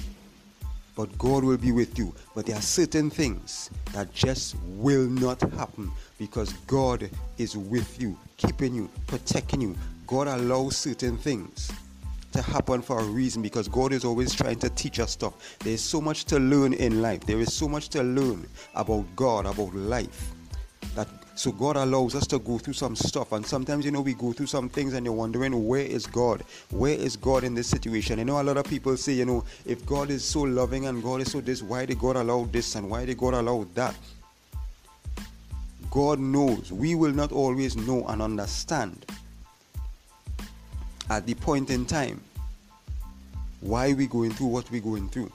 but 0.96 1.16
God 1.18 1.44
will 1.44 1.58
be 1.58 1.72
with 1.72 1.98
you. 2.00 2.14
But 2.34 2.46
there 2.46 2.56
are 2.56 2.62
certain 2.62 3.10
things 3.10 3.70
that 3.94 4.14
just 4.14 4.56
will 4.66 5.08
not 5.08 5.42
happen 5.54 5.92
because 6.18 6.54
God 6.68 7.10
is 7.38 7.58
with 7.58 8.02
you, 8.02 8.18
keeping 8.38 8.74
you, 8.74 8.90
protecting 9.08 9.62
you. 9.62 9.76
God 10.08 10.28
allows 10.28 10.78
certain 10.78 11.18
things 11.18 11.72
to 12.32 12.42
happen 12.42 12.82
for 12.82 13.00
a 13.00 13.04
reason 13.04 13.42
because 13.42 13.68
God 13.68 13.94
is 13.94 14.04
always 14.04 14.34
trying 14.34 14.60
to 14.60 14.70
teach 14.70 15.00
us 15.00 15.12
stuff. 15.12 15.58
There 15.60 15.74
is 15.74 15.82
so 15.82 16.02
much 16.02 16.26
to 16.26 16.40
learn 16.40 16.74
in 16.74 17.02
life. 17.02 17.22
There 17.22 17.40
is 17.40 17.54
so 17.54 17.68
much 17.68 17.90
to 17.90 18.04
learn 18.04 18.48
about 18.74 19.06
God, 19.16 19.46
about 19.46 19.74
life 19.74 20.35
so 21.36 21.52
God 21.52 21.76
allows 21.76 22.16
us 22.16 22.26
to 22.28 22.40
go 22.40 22.58
through 22.58 22.74
some 22.74 22.96
stuff, 22.96 23.34
and 23.34 23.46
sometimes 23.46 23.86
you 23.86 23.92
know 23.92 24.02
we 24.02 24.14
go 24.14 24.32
through 24.32 24.48
some 24.48 24.70
things, 24.70 24.94
and 24.94 25.06
you're 25.06 25.14
wondering 25.14 25.68
where 25.68 25.82
is 25.82 26.08
God? 26.08 26.44
Where 26.72 26.94
is 26.94 27.18
God 27.18 27.44
in 27.44 27.54
this 27.54 27.68
situation? 27.68 28.20
You 28.20 28.26
know, 28.26 28.42
a 28.42 28.44
lot 28.44 28.58
of 28.58 28.66
people 28.66 28.96
say, 28.96 29.14
you 29.14 29.26
know, 29.26 29.44
if 29.66 29.86
God 29.86 30.10
is 30.10 30.24
so 30.24 30.42
loving 30.42 30.88
and 30.88 31.04
God 31.04 31.22
is 31.22 31.32
so 31.32 31.42
this, 31.42 31.62
why 31.62 31.86
did 31.86 32.00
God 32.00 32.16
allow 32.16 32.46
this 32.46 32.76
and 32.76 32.90
why 32.90 33.06
did 33.06 33.18
God 33.18 33.34
allow 33.34 33.68
that? 33.76 33.96
God 35.92 36.20
knows. 36.20 36.72
We 36.72 36.96
will 36.96 37.14
not 37.14 37.32
always 37.32 37.76
know 37.76 38.06
and 38.08 38.22
understand 38.22 39.06
at 41.10 41.26
the 41.26 41.36
point 41.36 41.70
in 41.70 41.86
time 41.86 42.20
why 43.62 43.94
we're 43.94 44.08
going 44.08 44.32
through 44.32 44.48
what 44.48 44.70
we're 44.72 44.82
going 44.82 45.10
through. 45.10 45.32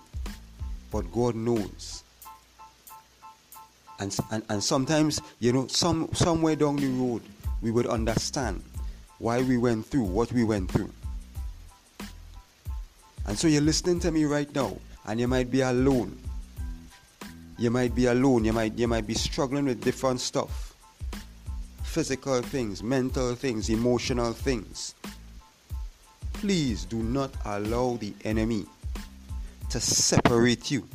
But 0.90 1.10
God 1.12 1.34
knows. 1.34 1.99
And, 4.00 4.16
and, 4.30 4.42
and 4.48 4.64
sometimes, 4.64 5.20
you 5.38 5.52
know, 5.52 5.66
some 5.66 6.08
somewhere 6.14 6.56
down 6.56 6.76
the 6.76 6.88
road, 6.88 7.22
we 7.62 7.70
would 7.70 7.86
understand 7.86 8.62
why 9.18 9.42
we 9.42 9.58
went 9.58 9.86
through 9.86 10.04
what 10.04 10.32
we 10.32 10.42
went 10.42 10.70
through. 10.70 10.90
And 13.26 13.38
so 13.38 13.46
you're 13.46 13.60
listening 13.60 14.00
to 14.00 14.10
me 14.10 14.24
right 14.24 14.52
now, 14.54 14.76
and 15.06 15.20
you 15.20 15.28
might 15.28 15.50
be 15.50 15.60
alone. 15.60 16.18
You 17.58 17.70
might 17.70 17.94
be 17.94 18.06
alone. 18.06 18.44
You 18.44 18.54
might 18.54 18.78
you 18.78 18.88
might 18.88 19.06
be 19.06 19.14
struggling 19.14 19.66
with 19.66 19.82
different 19.82 20.20
stuff. 20.20 20.74
Physical 21.82 22.40
things, 22.40 22.82
mental 22.82 23.34
things, 23.34 23.68
emotional 23.68 24.32
things. 24.32 24.94
Please 26.32 26.86
do 26.86 26.96
not 26.96 27.30
allow 27.44 27.98
the 28.00 28.14
enemy 28.24 28.64
to 29.68 29.78
separate 29.78 30.70
you 30.70 30.88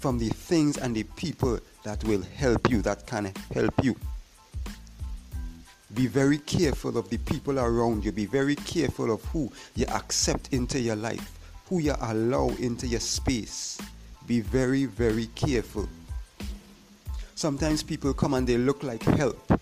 from 0.00 0.18
the 0.18 0.28
things 0.28 0.76
and 0.76 0.94
the 0.94 1.04
people 1.16 1.58
that 1.84 2.02
will 2.04 2.22
help 2.36 2.70
you, 2.70 2.82
that 2.82 3.06
can 3.06 3.32
help 3.52 3.74
you. 3.82 3.96
Be 5.94 6.06
very 6.06 6.38
careful 6.38 6.98
of 6.98 7.08
the 7.08 7.18
people 7.18 7.58
around 7.58 8.04
you. 8.04 8.12
Be 8.12 8.26
very 8.26 8.56
careful 8.56 9.10
of 9.10 9.24
who 9.26 9.50
you 9.74 9.86
accept 9.86 10.52
into 10.52 10.78
your 10.78 10.96
life, 10.96 11.38
who 11.68 11.78
you 11.78 11.94
allow 12.02 12.48
into 12.58 12.86
your 12.86 13.00
space. 13.00 13.78
Be 14.26 14.40
very, 14.40 14.84
very 14.84 15.26
careful. 15.34 15.88
Sometimes 17.34 17.82
people 17.82 18.12
come 18.12 18.34
and 18.34 18.46
they 18.46 18.58
look 18.58 18.82
like 18.82 19.02
help. 19.02 19.60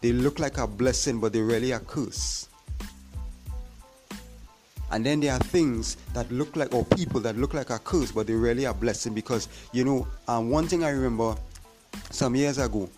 They 0.00 0.12
look 0.12 0.38
like 0.38 0.58
a 0.58 0.66
blessing, 0.66 1.20
but 1.20 1.32
they're 1.32 1.44
really 1.44 1.72
a 1.72 1.80
curse. 1.80 2.48
And 4.92 5.04
then 5.04 5.20
there 5.20 5.32
are 5.32 5.40
things 5.40 5.96
that 6.14 6.30
look 6.30 6.54
like, 6.54 6.72
or 6.72 6.84
people 6.84 7.20
that 7.20 7.36
look 7.36 7.52
like 7.52 7.70
a 7.70 7.78
curse, 7.78 8.12
but 8.12 8.26
they're 8.26 8.36
really 8.36 8.64
a 8.64 8.72
blessing 8.72 9.12
because, 9.12 9.48
you 9.72 9.84
know, 9.84 10.06
um, 10.28 10.48
one 10.48 10.68
thing 10.68 10.84
I 10.84 10.90
remember 10.90 11.34
some 12.10 12.34
years 12.34 12.58
ago, 12.58 12.88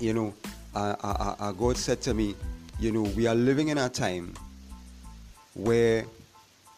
you 0.00 0.12
know, 0.12 0.34
uh, 0.74 0.96
uh, 1.02 1.36
uh, 1.38 1.52
God 1.52 1.76
said 1.76 2.00
to 2.02 2.14
me, 2.14 2.34
you 2.78 2.92
know, 2.92 3.02
we 3.02 3.26
are 3.26 3.34
living 3.34 3.68
in 3.68 3.78
a 3.78 3.88
time 3.88 4.34
where 5.54 6.04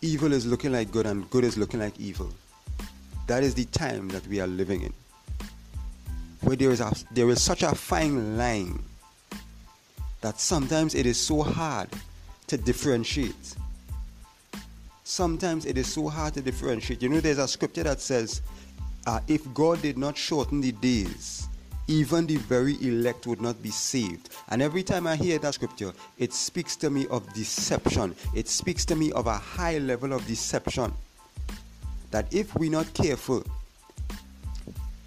evil 0.01 0.33
is 0.33 0.47
looking 0.47 0.73
like 0.73 0.93
good 0.93 1.07
and 1.07 1.29
good 1.31 1.45
is 1.45 1.59
looking 1.59 1.81
like 1.81 1.99
evil. 1.99 2.33
That 3.27 3.43
is 3.43 3.55
the 3.55 3.65
time 3.67 4.09
that 4.09 4.27
we 4.27 4.41
are 4.41 4.47
living 4.47 4.83
in. 4.83 4.93
Where 6.43 6.57
there 6.57 6.71
is, 6.71 6.81
a, 6.81 6.93
there 7.11 7.29
is 7.31 7.43
such 7.43 7.63
a 7.63 7.75
fine 7.75 8.37
line 8.39 8.81
that 10.21 10.39
sometimes 10.39 10.95
it 10.95 11.07
is 11.07 11.19
so 11.19 11.43
hard 11.43 11.89
to 12.47 12.57
differentiate 12.57 13.57
sometimes 15.09 15.65
it 15.65 15.79
is 15.79 15.91
so 15.91 16.07
hard 16.09 16.35
to 16.35 16.43
differentiate. 16.43 17.03
You 17.03 17.09
know, 17.09 17.21
there's 17.21 17.39
a 17.39 17.49
scripture 17.49 17.83
that 17.85 18.01
says, 18.01 18.43
uh, 19.09 19.21
if 19.27 19.43
God 19.55 19.81
did 19.81 19.97
not 19.97 20.19
shorten 20.19 20.61
the 20.61 20.73
days, 20.73 21.49
even 21.87 22.27
the 22.27 22.37
very 22.37 22.75
elect 22.83 23.27
would 23.27 23.41
not 23.41 23.62
be 23.62 23.71
saved. 23.71 24.29
And 24.50 24.61
every 24.61 24.83
time 24.83 25.07
I 25.07 25.17
hear 25.17 25.38
that 25.38 25.55
scripture, 25.55 25.95
it 26.19 26.35
speaks 26.35 26.77
to 26.77 26.91
me 26.91 27.07
of 27.07 27.33
deception. 27.33 28.15
It 28.35 28.49
speaks 28.49 28.85
to 28.85 28.95
me 28.95 29.11
of 29.12 29.27
a 29.27 29.38
high 29.38 29.79
level 29.79 30.12
of 30.12 30.27
deception. 30.27 30.93
That 32.11 32.33
if 32.35 32.55
we're 32.55 32.71
not 32.71 32.93
careful, 32.93 33.45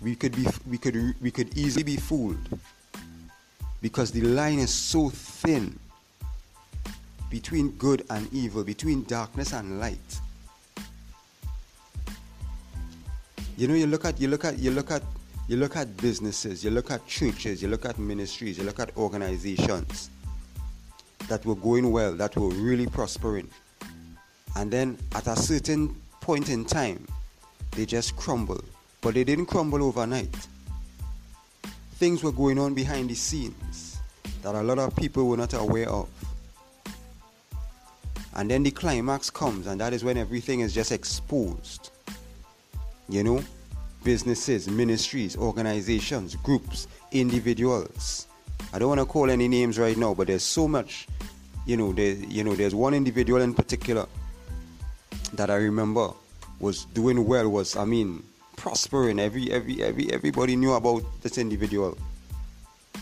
we 0.01 0.15
could 0.15 0.35
be 0.35 0.47
we 0.67 0.79
could 0.79 1.13
we 1.21 1.29
could 1.29 1.55
easily 1.55 1.83
be 1.83 1.97
fooled. 1.97 2.59
Because 3.83 4.11
the 4.11 4.21
line 4.21 4.57
is 4.57 4.73
so 4.73 5.09
thin 5.09 5.77
between 7.29 7.69
good 7.77 8.03
and 8.09 8.27
evil, 8.33 8.63
between 8.63 9.03
darkness 9.03 9.53
and 9.53 9.79
light. 9.79 10.19
You 13.61 13.67
know, 13.67 13.75
you 13.75 13.85
look 13.85 14.05
at 14.05 14.19
you 14.19 14.27
look 14.27 14.43
at 14.43 14.57
you 14.57 14.71
look 14.71 14.89
at 14.89 15.03
you 15.47 15.55
look 15.55 15.75
at 15.75 15.95
businesses, 15.97 16.63
you 16.63 16.71
look 16.71 16.89
at 16.89 17.05
churches, 17.05 17.61
you 17.61 17.67
look 17.67 17.85
at 17.85 17.99
ministries, 17.99 18.57
you 18.57 18.63
look 18.63 18.79
at 18.79 18.97
organizations 18.97 20.09
that 21.27 21.45
were 21.45 21.53
going 21.53 21.91
well, 21.91 22.11
that 22.13 22.35
were 22.35 22.49
really 22.49 22.87
prospering. 22.87 23.47
And 24.55 24.71
then 24.71 24.97
at 25.13 25.27
a 25.27 25.35
certain 25.35 25.95
point 26.21 26.49
in 26.49 26.65
time, 26.65 27.05
they 27.73 27.85
just 27.85 28.15
crumble. 28.15 28.63
But 28.99 29.13
they 29.13 29.23
didn't 29.23 29.45
crumble 29.45 29.83
overnight. 29.83 30.35
Things 31.97 32.23
were 32.23 32.31
going 32.31 32.57
on 32.57 32.73
behind 32.73 33.11
the 33.11 33.15
scenes 33.15 33.99
that 34.41 34.55
a 34.55 34.63
lot 34.63 34.79
of 34.79 34.95
people 34.95 35.27
were 35.27 35.37
not 35.37 35.53
aware 35.53 35.87
of. 35.87 36.09
And 38.33 38.49
then 38.49 38.63
the 38.63 38.71
climax 38.71 39.29
comes, 39.29 39.67
and 39.67 39.79
that 39.81 39.93
is 39.93 40.03
when 40.03 40.17
everything 40.17 40.61
is 40.61 40.73
just 40.73 40.91
exposed. 40.91 41.91
You 43.11 43.25
know, 43.25 43.43
businesses, 44.05 44.69
ministries, 44.69 45.35
organizations, 45.35 46.35
groups, 46.37 46.87
individuals. 47.11 48.25
I 48.71 48.79
don't 48.79 48.87
want 48.87 49.01
to 49.01 49.05
call 49.05 49.29
any 49.29 49.49
names 49.49 49.77
right 49.77 49.97
now, 49.97 50.13
but 50.13 50.27
there's 50.27 50.43
so 50.43 50.65
much. 50.65 51.07
You 51.65 51.75
know, 51.75 51.91
there, 51.91 52.13
you 52.13 52.45
know, 52.45 52.55
there's 52.55 52.73
one 52.73 52.93
individual 52.93 53.41
in 53.41 53.53
particular 53.53 54.07
that 55.33 55.49
I 55.49 55.55
remember 55.55 56.13
was 56.61 56.85
doing 56.85 57.25
well. 57.25 57.49
Was 57.49 57.75
I 57.75 57.83
mean, 57.83 58.23
prospering. 58.55 59.19
Every 59.19 59.51
every 59.51 59.83
every 59.83 60.09
everybody 60.13 60.55
knew 60.55 60.71
about 60.71 61.03
this 61.21 61.37
individual, 61.37 61.97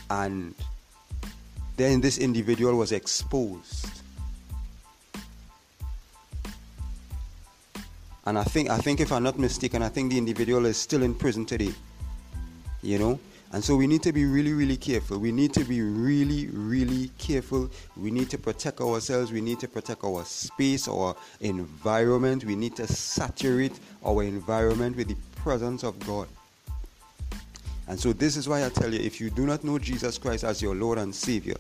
and 0.09 0.55
then 1.77 2.01
this 2.01 2.17
individual 2.17 2.75
was 2.75 2.91
exposed 2.91 3.98
And 8.25 8.37
I 8.37 8.43
think, 8.43 8.69
I 8.69 8.77
think, 8.77 8.99
if 8.99 9.11
I'm 9.11 9.23
not 9.23 9.39
mistaken, 9.39 9.81
I 9.81 9.89
think 9.89 10.11
the 10.11 10.17
individual 10.17 10.65
is 10.65 10.77
still 10.77 11.03
in 11.03 11.15
prison 11.15 11.45
today. 11.45 11.73
You 12.81 12.99
know? 12.99 13.19
And 13.51 13.63
so 13.63 13.75
we 13.75 13.87
need 13.87 14.03
to 14.03 14.13
be 14.13 14.25
really, 14.25 14.53
really 14.53 14.77
careful. 14.77 15.17
We 15.17 15.31
need 15.31 15.53
to 15.53 15.63
be 15.63 15.81
really, 15.81 16.47
really 16.47 17.09
careful. 17.17 17.69
We 17.97 18.11
need 18.11 18.29
to 18.29 18.37
protect 18.37 18.79
ourselves. 18.79 19.31
We 19.31 19.41
need 19.41 19.59
to 19.61 19.67
protect 19.67 20.03
our 20.03 20.23
space, 20.23 20.87
our 20.87 21.15
environment. 21.39 22.45
We 22.45 22.55
need 22.55 22.75
to 22.75 22.85
saturate 22.85 23.79
our 24.05 24.21
environment 24.21 24.97
with 24.97 25.07
the 25.07 25.17
presence 25.37 25.83
of 25.83 25.99
God. 26.05 26.27
And 27.87 27.99
so, 27.99 28.13
this 28.13 28.37
is 28.37 28.47
why 28.47 28.63
I 28.63 28.69
tell 28.69 28.93
you 28.93 28.99
if 28.99 29.19
you 29.19 29.31
do 29.31 29.47
not 29.47 29.63
know 29.63 29.79
Jesus 29.79 30.19
Christ 30.19 30.43
as 30.43 30.61
your 30.61 30.75
Lord 30.75 30.99
and 30.99 31.13
Savior, 31.13 31.55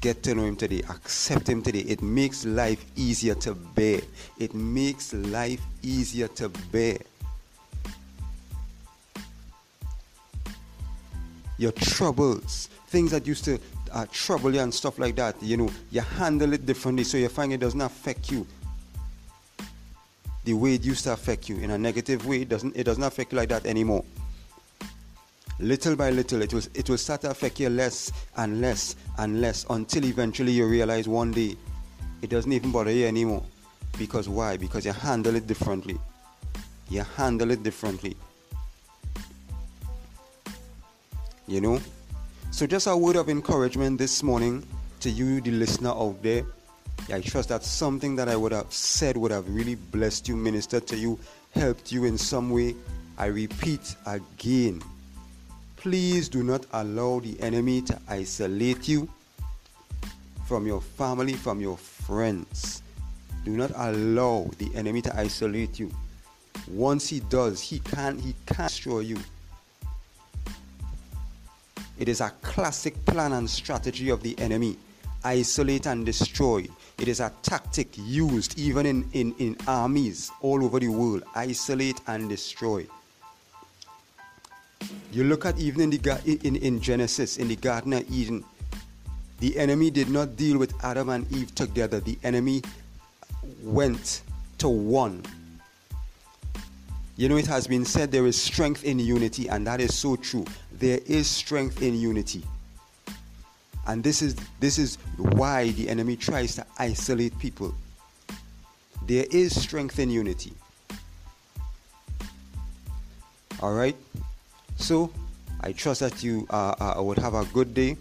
Get 0.00 0.22
to 0.22 0.34
know 0.34 0.44
Him 0.44 0.56
today. 0.56 0.82
Accept 0.88 1.48
Him 1.48 1.62
today. 1.62 1.80
It 1.80 2.02
makes 2.02 2.44
life 2.44 2.84
easier 2.94 3.34
to 3.36 3.54
bear. 3.54 4.00
It 4.38 4.54
makes 4.54 5.12
life 5.12 5.60
easier 5.82 6.28
to 6.28 6.48
bear. 6.70 6.98
Your 11.56 11.72
troubles, 11.72 12.68
things 12.86 13.10
that 13.10 13.26
used 13.26 13.44
to 13.46 13.58
uh, 13.92 14.06
trouble 14.12 14.54
you 14.54 14.60
and 14.60 14.72
stuff 14.72 15.00
like 15.00 15.16
that, 15.16 15.42
you 15.42 15.56
know, 15.56 15.70
you 15.90 16.00
handle 16.00 16.52
it 16.52 16.64
differently 16.64 17.02
so 17.02 17.16
you 17.16 17.28
find 17.28 17.52
it 17.52 17.58
does 17.58 17.74
not 17.74 17.90
affect 17.90 18.30
you 18.30 18.46
the 20.44 20.54
way 20.54 20.74
it 20.74 20.84
used 20.84 21.02
to 21.04 21.12
affect 21.12 21.48
you 21.48 21.56
in 21.56 21.72
a 21.72 21.78
negative 21.78 22.24
way. 22.24 22.42
It 22.42 22.48
doesn't, 22.48 22.76
it 22.76 22.84
does 22.84 22.98
not 22.98 23.08
affect 23.08 23.32
you 23.32 23.38
like 23.38 23.48
that 23.48 23.66
anymore 23.66 24.04
little 25.58 25.96
by 25.96 26.10
little, 26.10 26.42
it 26.42 26.52
will, 26.52 26.62
it 26.74 26.88
will 26.88 26.98
start 26.98 27.22
to 27.22 27.30
affect 27.30 27.60
you 27.60 27.68
less 27.68 28.12
and 28.36 28.60
less 28.60 28.96
and 29.18 29.40
less 29.40 29.66
until 29.70 30.04
eventually 30.04 30.52
you 30.52 30.66
realize 30.66 31.08
one 31.08 31.32
day 31.32 31.56
it 32.22 32.30
doesn't 32.30 32.52
even 32.52 32.72
bother 32.72 32.90
you 32.90 33.06
anymore. 33.06 33.44
Because 33.98 34.28
why? 34.28 34.56
Because 34.56 34.84
you 34.84 34.92
handle 34.92 35.34
it 35.34 35.46
differently. 35.46 35.98
You 36.88 37.04
handle 37.16 37.50
it 37.50 37.62
differently. 37.62 38.16
You 41.46 41.60
know? 41.60 41.80
So, 42.50 42.66
just 42.66 42.86
a 42.86 42.96
word 42.96 43.16
of 43.16 43.28
encouragement 43.28 43.98
this 43.98 44.22
morning 44.22 44.66
to 45.00 45.10
you, 45.10 45.40
the 45.40 45.50
listener 45.50 45.90
out 45.90 46.22
there. 46.22 46.44
I 47.12 47.20
trust 47.20 47.48
that 47.48 47.64
something 47.64 48.16
that 48.16 48.28
I 48.28 48.36
would 48.36 48.52
have 48.52 48.72
said 48.72 49.16
would 49.16 49.30
have 49.30 49.48
really 49.48 49.76
blessed 49.76 50.28
you, 50.28 50.36
ministered 50.36 50.86
to 50.88 50.96
you, 50.96 51.18
helped 51.52 51.90
you 51.92 52.04
in 52.04 52.18
some 52.18 52.50
way. 52.50 52.74
I 53.16 53.26
repeat 53.26 53.96
again 54.06 54.82
Please 55.80 56.28
do 56.28 56.42
not 56.42 56.66
allow 56.72 57.20
the 57.20 57.40
enemy 57.40 57.80
to 57.82 57.96
isolate 58.08 58.88
you 58.88 59.08
from 60.46 60.66
your 60.66 60.80
family, 60.80 61.34
from 61.34 61.60
your 61.60 61.76
friends. 61.76 62.82
Do 63.44 63.52
not 63.52 63.70
allow 63.76 64.50
the 64.58 64.74
enemy 64.74 65.02
to 65.02 65.16
isolate 65.16 65.78
you. 65.78 65.92
Once 66.66 67.08
he 67.08 67.20
does, 67.20 67.60
he 67.60 67.78
can 67.78 68.18
he 68.18 68.34
can 68.44 68.66
destroy 68.66 69.00
you. 69.00 69.18
It 71.96 72.08
is 72.08 72.20
a 72.20 72.30
classic 72.42 73.04
plan 73.04 73.32
and 73.32 73.48
strategy 73.48 74.10
of 74.10 74.20
the 74.22 74.36
enemy. 74.40 74.76
Isolate 75.22 75.86
and 75.86 76.04
destroy. 76.04 76.66
It 76.98 77.06
is 77.06 77.20
a 77.20 77.32
tactic 77.42 77.88
used 77.96 78.58
even 78.58 78.84
in, 78.84 79.08
in, 79.12 79.32
in 79.38 79.56
armies 79.68 80.32
all 80.42 80.64
over 80.64 80.80
the 80.80 80.88
world. 80.88 81.22
Isolate 81.36 82.00
and 82.08 82.28
destroy. 82.28 82.84
You 85.10 85.24
look 85.24 85.46
at 85.46 85.58
even 85.58 85.80
in, 85.80 85.90
the, 85.90 86.38
in, 86.44 86.56
in 86.56 86.80
Genesis, 86.80 87.38
in 87.38 87.48
the 87.48 87.56
Garden 87.56 87.94
of 87.94 88.10
Eden, 88.10 88.44
the 89.40 89.56
enemy 89.58 89.90
did 89.90 90.10
not 90.10 90.36
deal 90.36 90.58
with 90.58 90.72
Adam 90.84 91.08
and 91.08 91.30
Eve 91.32 91.54
together. 91.54 92.00
The 92.00 92.18
enemy 92.24 92.62
went 93.62 94.22
to 94.58 94.68
one. 94.68 95.22
You 97.16 97.28
know, 97.28 97.36
it 97.36 97.46
has 97.46 97.66
been 97.66 97.84
said 97.84 98.12
there 98.12 98.26
is 98.26 98.40
strength 98.40 98.84
in 98.84 98.98
unity, 98.98 99.48
and 99.48 99.66
that 99.66 99.80
is 99.80 99.96
so 99.96 100.16
true. 100.16 100.44
There 100.72 101.00
is 101.06 101.26
strength 101.26 101.82
in 101.82 101.98
unity. 101.98 102.44
And 103.86 104.04
this 104.04 104.20
is, 104.20 104.36
this 104.60 104.78
is 104.78 104.96
why 105.16 105.70
the 105.70 105.88
enemy 105.88 106.16
tries 106.16 106.54
to 106.56 106.66
isolate 106.78 107.36
people. 107.38 107.74
There 109.06 109.24
is 109.30 109.58
strength 109.58 109.98
in 109.98 110.10
unity. 110.10 110.52
All 113.62 113.72
right? 113.72 113.96
So, 114.78 115.10
I 115.60 115.72
trust 115.72 116.00
that 116.00 116.22
you 116.22 116.46
uh, 116.50 116.94
would 116.98 117.18
have 117.18 117.34
a 117.34 117.44
good 117.46 117.74
day 117.74 117.96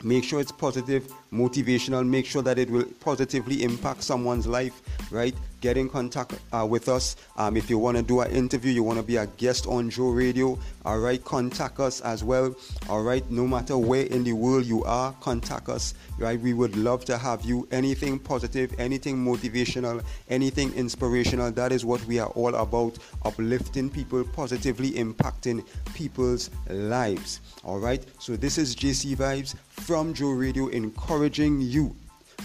make 0.02 0.24
sure 0.24 0.40
it's 0.40 0.52
positive 0.52 1.10
motivational 1.32 2.06
make 2.06 2.26
sure 2.26 2.42
that 2.42 2.58
it 2.58 2.68
will 2.68 2.84
positively 3.00 3.62
impact 3.62 4.02
someone's 4.02 4.46
life 4.46 4.82
right 5.10 5.34
get 5.64 5.78
in 5.78 5.88
contact 5.88 6.34
uh, 6.52 6.66
with 6.68 6.90
us. 6.90 7.16
Um, 7.38 7.56
if 7.56 7.70
you 7.70 7.78
want 7.78 7.96
to 7.96 8.02
do 8.02 8.20
an 8.20 8.30
interview 8.32 8.70
you 8.70 8.82
want 8.82 8.98
to 8.98 9.02
be 9.02 9.16
a 9.16 9.26
guest 9.38 9.66
on 9.66 9.88
joe 9.88 10.10
radio 10.10 10.58
all 10.84 10.98
right 10.98 11.24
contact 11.24 11.80
us 11.80 12.02
as 12.02 12.22
well. 12.22 12.54
All 12.90 13.02
right 13.02 13.24
no 13.30 13.46
matter 13.46 13.78
where 13.78 14.04
in 14.04 14.24
the 14.24 14.34
world 14.34 14.66
you 14.66 14.84
are 14.84 15.14
contact 15.22 15.70
us 15.70 15.94
right? 16.18 16.38
We 16.38 16.52
would 16.52 16.76
love 16.76 17.06
to 17.06 17.16
have 17.16 17.46
you. 17.46 17.66
Anything 17.70 18.18
positive 18.18 18.74
anything 18.78 19.16
motivational 19.16 20.04
anything 20.28 20.70
inspirational 20.74 21.50
that 21.52 21.72
is 21.72 21.82
what 21.82 22.04
we 22.04 22.18
are 22.18 22.28
all 22.40 22.54
about. 22.56 22.98
Uplifting 23.24 23.88
people 23.88 24.22
positively 24.22 24.90
impacting 24.90 25.64
people's 25.94 26.50
lives. 26.68 27.40
All 27.64 27.78
right 27.78 28.04
so 28.18 28.36
this 28.36 28.58
is 28.58 28.76
jc 28.76 29.16
vibes 29.16 29.54
from 29.70 30.12
joe 30.12 30.32
radio 30.32 30.68
encouraging 30.68 31.62
you 31.62 31.96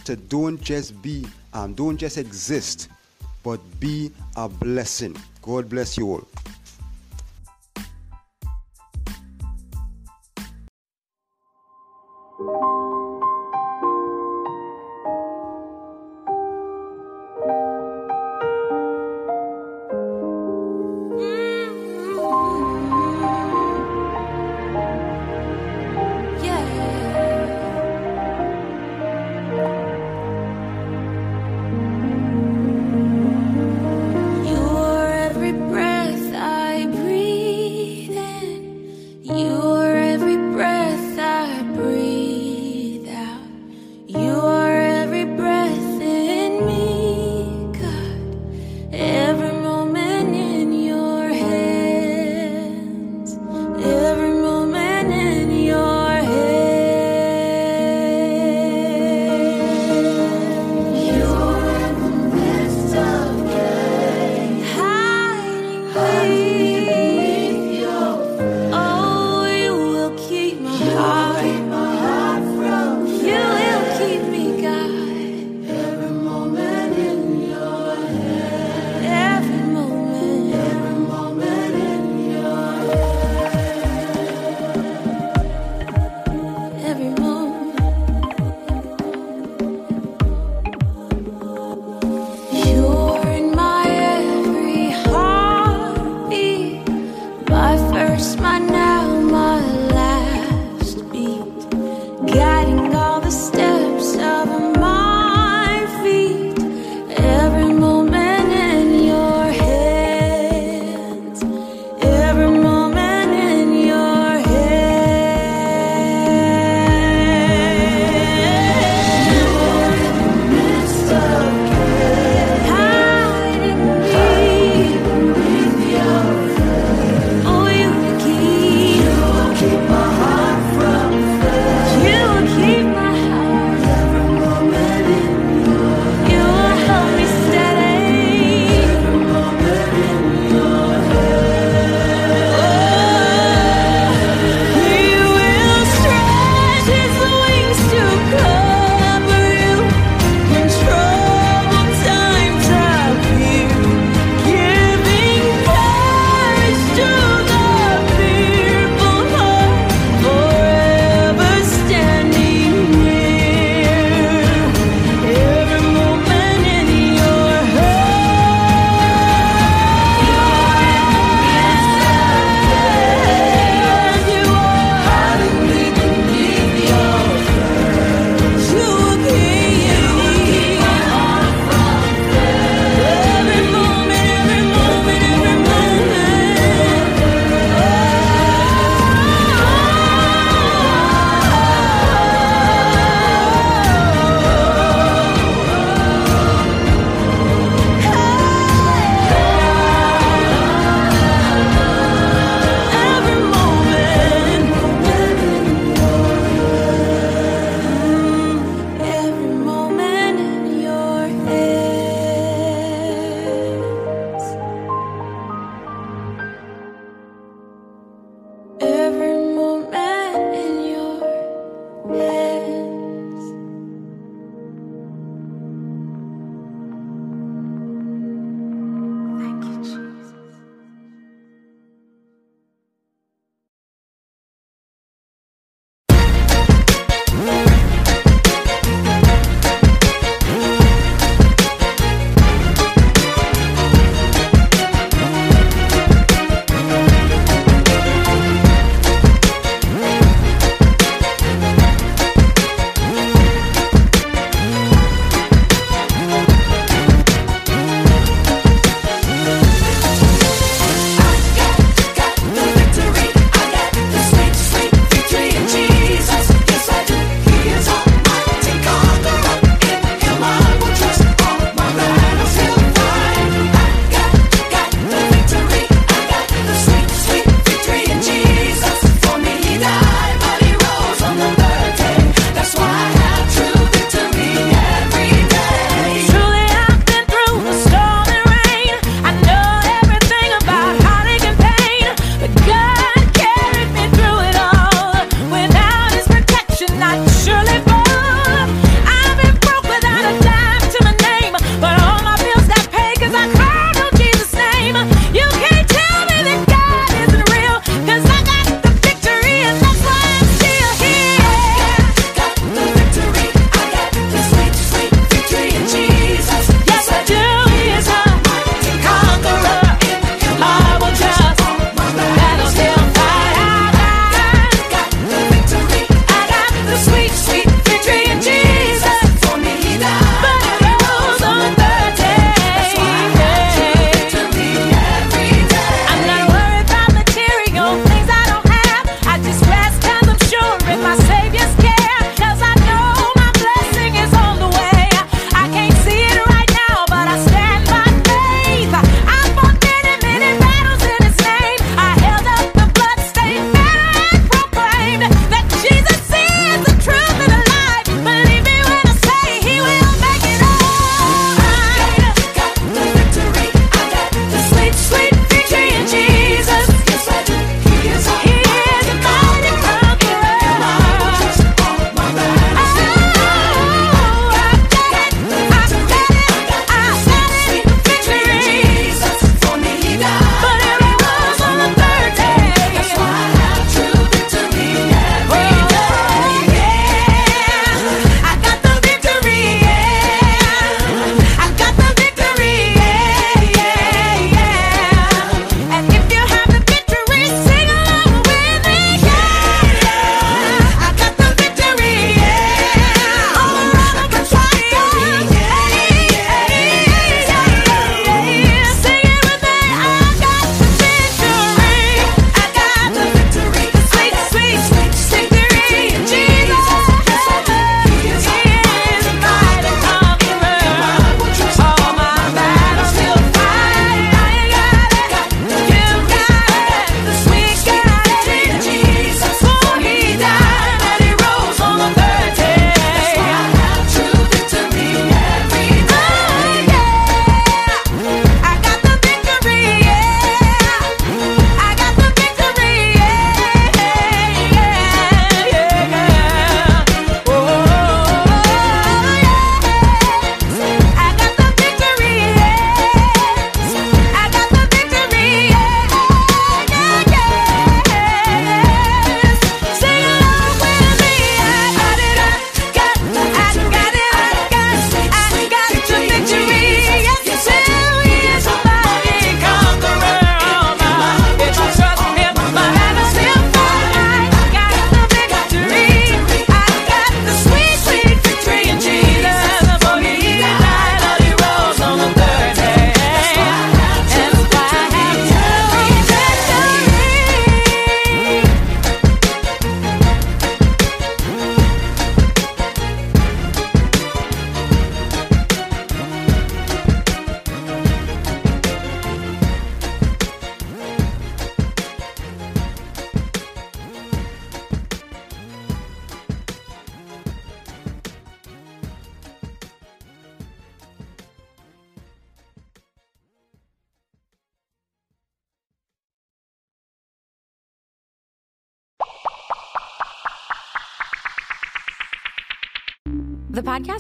to 0.06 0.16
don't 0.16 0.62
just 0.62 1.02
be 1.02 1.26
um, 1.54 1.74
don't 1.74 1.98
just 1.98 2.18
exist 2.18 2.88
but 3.50 3.80
be 3.80 4.12
a 4.36 4.48
blessing. 4.48 5.16
God 5.42 5.70
bless 5.70 5.98
you 5.98 6.08
all 6.12 6.28